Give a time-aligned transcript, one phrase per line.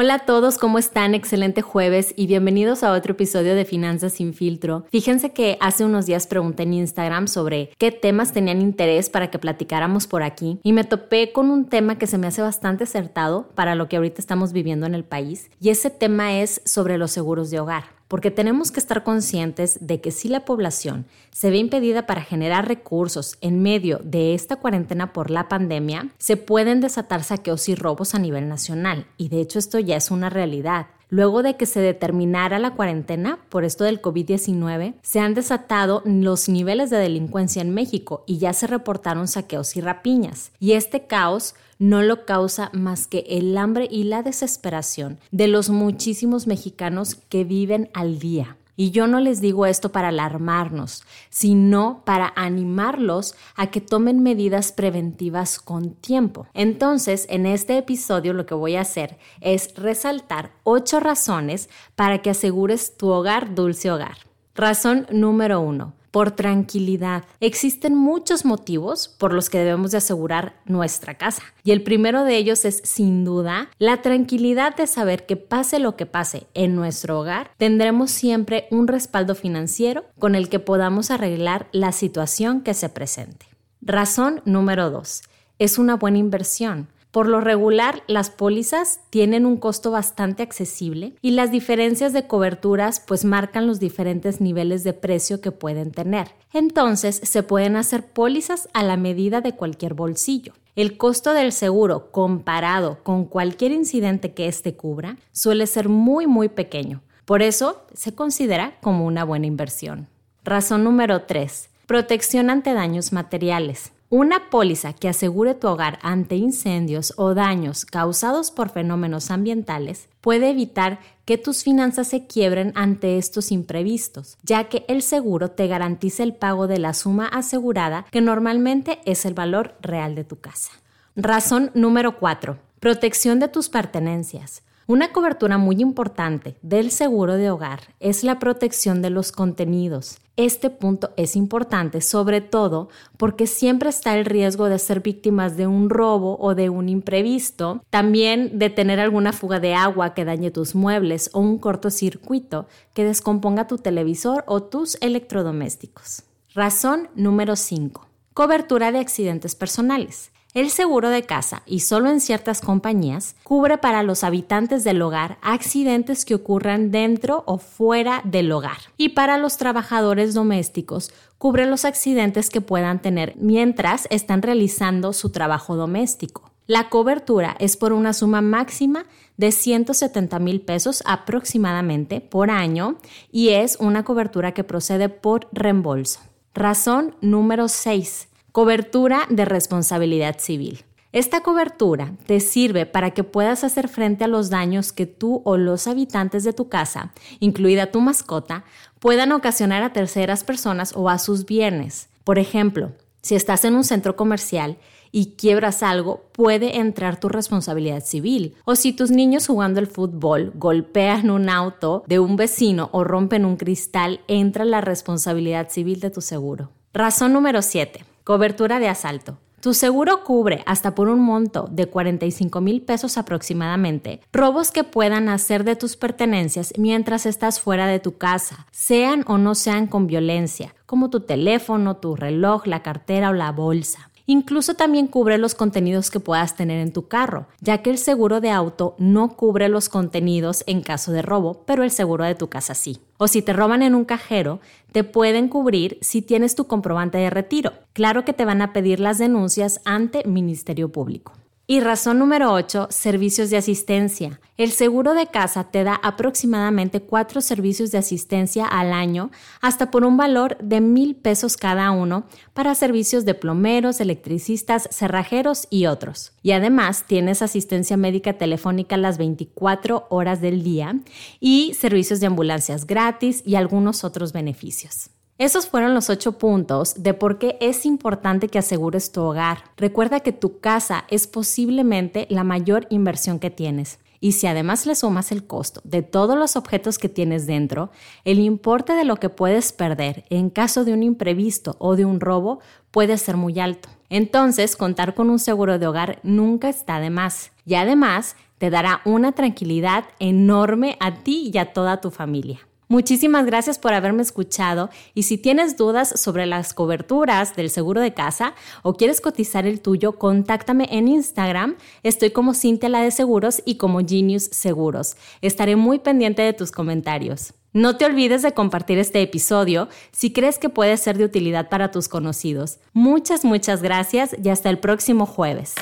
[0.00, 1.16] Hola a todos, ¿cómo están?
[1.16, 4.86] Excelente jueves y bienvenidos a otro episodio de Finanzas sin filtro.
[4.92, 9.40] Fíjense que hace unos días pregunté en Instagram sobre qué temas tenían interés para que
[9.40, 13.48] platicáramos por aquí y me topé con un tema que se me hace bastante acertado
[13.56, 17.10] para lo que ahorita estamos viviendo en el país y ese tema es sobre los
[17.10, 21.58] seguros de hogar porque tenemos que estar conscientes de que si la población se ve
[21.58, 27.22] impedida para generar recursos en medio de esta cuarentena por la pandemia, se pueden desatar
[27.22, 30.86] saqueos y robos a nivel nacional, y de hecho esto ya es una realidad.
[31.10, 36.50] Luego de que se determinara la cuarentena por esto del COVID-19, se han desatado los
[36.50, 40.52] niveles de delincuencia en México y ya se reportaron saqueos y rapiñas.
[40.60, 45.70] Y este caos no lo causa más que el hambre y la desesperación de los
[45.70, 48.56] muchísimos mexicanos que viven al día.
[48.80, 54.70] Y yo no les digo esto para alarmarnos, sino para animarlos a que tomen medidas
[54.70, 56.46] preventivas con tiempo.
[56.54, 62.30] Entonces, en este episodio lo que voy a hacer es resaltar ocho razones para que
[62.30, 64.18] asegures tu hogar dulce hogar.
[64.54, 67.24] Razón número uno por tranquilidad.
[67.40, 71.42] Existen muchos motivos por los que debemos de asegurar nuestra casa.
[71.64, 75.96] Y el primero de ellos es, sin duda, la tranquilidad de saber que pase lo
[75.96, 81.68] que pase en nuestro hogar, tendremos siempre un respaldo financiero con el que podamos arreglar
[81.72, 83.46] la situación que se presente.
[83.80, 85.22] Razón número dos.
[85.58, 86.88] Es una buena inversión.
[87.10, 93.00] Por lo regular, las pólizas tienen un costo bastante accesible y las diferencias de coberturas
[93.00, 96.28] pues marcan los diferentes niveles de precio que pueden tener.
[96.52, 100.52] Entonces, se pueden hacer pólizas a la medida de cualquier bolsillo.
[100.76, 106.48] El costo del seguro comparado con cualquier incidente que éste cubra suele ser muy muy
[106.48, 107.02] pequeño.
[107.24, 110.08] Por eso se considera como una buena inversión.
[110.44, 111.68] Razón número 3.
[111.86, 113.92] Protección ante daños materiales.
[114.10, 120.48] Una póliza que asegure tu hogar ante incendios o daños causados por fenómenos ambientales puede
[120.48, 126.22] evitar que tus finanzas se quiebren ante estos imprevistos, ya que el seguro te garantiza
[126.22, 130.72] el pago de la suma asegurada que normalmente es el valor real de tu casa.
[131.14, 132.58] Razón número 4.
[132.80, 134.62] Protección de tus pertenencias.
[134.90, 140.16] Una cobertura muy importante del seguro de hogar es la protección de los contenidos.
[140.36, 142.88] Este punto es importante sobre todo
[143.18, 147.82] porque siempre está el riesgo de ser víctimas de un robo o de un imprevisto,
[147.90, 153.04] también de tener alguna fuga de agua que dañe tus muebles o un cortocircuito que
[153.04, 156.22] descomponga tu televisor o tus electrodomésticos.
[156.54, 158.08] Razón número 5.
[158.32, 160.30] Cobertura de accidentes personales.
[160.54, 165.36] El seguro de casa, y solo en ciertas compañías, cubre para los habitantes del hogar
[165.42, 168.78] accidentes que ocurran dentro o fuera del hogar.
[168.96, 175.28] Y para los trabajadores domésticos, cubre los accidentes que puedan tener mientras están realizando su
[175.28, 176.50] trabajo doméstico.
[176.66, 179.04] La cobertura es por una suma máxima
[179.36, 182.96] de 170 mil pesos aproximadamente por año
[183.30, 186.20] y es una cobertura que procede por reembolso.
[186.54, 190.84] Razón número 6 Cobertura de responsabilidad civil.
[191.12, 195.58] Esta cobertura te sirve para que puedas hacer frente a los daños que tú o
[195.58, 198.64] los habitantes de tu casa, incluida tu mascota,
[199.00, 202.08] puedan ocasionar a terceras personas o a sus bienes.
[202.24, 204.78] Por ejemplo, si estás en un centro comercial
[205.12, 208.54] y quiebras algo, puede entrar tu responsabilidad civil.
[208.64, 213.44] O si tus niños jugando el fútbol golpean un auto de un vecino o rompen
[213.44, 216.70] un cristal, entra la responsabilidad civil de tu seguro.
[216.94, 218.04] Razón número 7.
[218.28, 219.38] Cobertura de asalto.
[219.62, 225.30] Tu seguro cubre hasta por un monto de 45 mil pesos aproximadamente robos que puedan
[225.30, 230.06] hacer de tus pertenencias mientras estás fuera de tu casa, sean o no sean con
[230.06, 234.07] violencia, como tu teléfono, tu reloj, la cartera o la bolsa.
[234.30, 238.42] Incluso también cubre los contenidos que puedas tener en tu carro, ya que el seguro
[238.42, 242.50] de auto no cubre los contenidos en caso de robo, pero el seguro de tu
[242.50, 243.00] casa sí.
[243.16, 244.60] O si te roban en un cajero,
[244.92, 247.72] te pueden cubrir si tienes tu comprobante de retiro.
[247.94, 251.32] Claro que te van a pedir las denuncias ante Ministerio Público.
[251.70, 254.40] Y razón número 8, servicios de asistencia.
[254.56, 259.30] El seguro de casa te da aproximadamente cuatro servicios de asistencia al año,
[259.60, 262.24] hasta por un valor de mil pesos cada uno,
[262.54, 266.32] para servicios de plomeros, electricistas, cerrajeros y otros.
[266.42, 270.98] Y además tienes asistencia médica telefónica las 24 horas del día
[271.38, 275.10] y servicios de ambulancias gratis y algunos otros beneficios.
[275.38, 279.58] Esos fueron los ocho puntos de por qué es importante que asegures tu hogar.
[279.76, 284.00] Recuerda que tu casa es posiblemente la mayor inversión que tienes.
[284.18, 287.92] Y si además le sumas el costo de todos los objetos que tienes dentro,
[288.24, 292.18] el importe de lo que puedes perder en caso de un imprevisto o de un
[292.18, 292.58] robo
[292.90, 293.88] puede ser muy alto.
[294.10, 297.52] Entonces, contar con un seguro de hogar nunca está de más.
[297.64, 302.67] Y además, te dará una tranquilidad enorme a ti y a toda tu familia.
[302.88, 308.14] Muchísimas gracias por haberme escuchado y si tienes dudas sobre las coberturas del seguro de
[308.14, 311.76] casa o quieres cotizar el tuyo, contáctame en Instagram.
[312.02, 315.16] Estoy como Cintia la de Seguros y como Genius Seguros.
[315.42, 317.52] Estaré muy pendiente de tus comentarios.
[317.74, 321.90] No te olvides de compartir este episodio si crees que puede ser de utilidad para
[321.90, 322.78] tus conocidos.
[322.94, 325.74] Muchas, muchas gracias y hasta el próximo jueves.